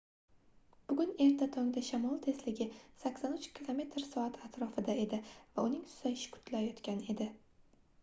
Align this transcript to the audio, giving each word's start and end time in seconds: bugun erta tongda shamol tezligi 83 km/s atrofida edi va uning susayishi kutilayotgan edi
bugun 0.91 1.11
erta 1.25 1.47
tongda 1.57 1.83
shamol 1.89 2.15
tezligi 2.29 2.67
83 3.05 3.47
km/s 3.61 4.27
atrofida 4.49 4.99
edi 5.07 5.23
va 5.37 5.69
uning 5.71 5.89
susayishi 5.95 6.37
kutilayotgan 6.37 7.09
edi 7.17 7.35